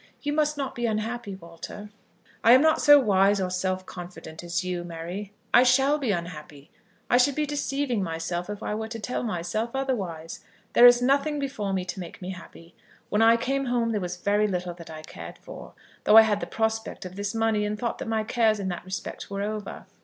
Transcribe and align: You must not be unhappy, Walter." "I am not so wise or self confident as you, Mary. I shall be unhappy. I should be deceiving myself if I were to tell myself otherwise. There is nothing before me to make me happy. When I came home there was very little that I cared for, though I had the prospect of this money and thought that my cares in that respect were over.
You 0.23 0.33
must 0.33 0.57
not 0.57 0.73
be 0.73 0.87
unhappy, 0.87 1.35
Walter." 1.35 1.91
"I 2.43 2.53
am 2.53 2.61
not 2.63 2.81
so 2.81 2.99
wise 2.99 3.39
or 3.39 3.51
self 3.51 3.85
confident 3.85 4.43
as 4.43 4.63
you, 4.63 4.83
Mary. 4.83 5.31
I 5.53 5.61
shall 5.61 5.99
be 5.99 6.09
unhappy. 6.09 6.71
I 7.07 7.17
should 7.19 7.35
be 7.35 7.45
deceiving 7.45 8.01
myself 8.01 8.49
if 8.49 8.63
I 8.63 8.73
were 8.73 8.87
to 8.87 8.99
tell 8.99 9.21
myself 9.21 9.75
otherwise. 9.75 10.43
There 10.73 10.87
is 10.87 11.03
nothing 11.03 11.37
before 11.37 11.71
me 11.71 11.85
to 11.85 11.99
make 11.99 12.19
me 12.19 12.31
happy. 12.31 12.73
When 13.09 13.21
I 13.21 13.37
came 13.37 13.65
home 13.65 13.91
there 13.91 14.01
was 14.01 14.15
very 14.17 14.47
little 14.47 14.73
that 14.73 14.89
I 14.89 15.03
cared 15.03 15.37
for, 15.37 15.73
though 16.05 16.17
I 16.17 16.23
had 16.23 16.39
the 16.39 16.47
prospect 16.47 17.05
of 17.05 17.15
this 17.15 17.35
money 17.35 17.63
and 17.63 17.77
thought 17.77 17.99
that 17.99 18.07
my 18.07 18.23
cares 18.23 18.59
in 18.59 18.69
that 18.69 18.83
respect 18.83 19.29
were 19.29 19.43
over. 19.43 19.85